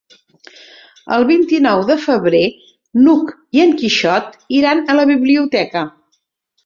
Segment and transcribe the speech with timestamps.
[1.17, 2.41] El vint-i-nou de febrer
[3.03, 5.85] n'Hug i en Quixot iran a la biblioteca.